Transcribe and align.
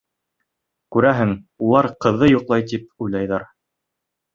Күрәһең, 0.95 1.35
улар 1.67 1.91
ҡыҙҙы 2.07 2.33
йоҡлай 2.33 2.69
тип 2.75 2.93
уйлайҙар. 3.09 3.51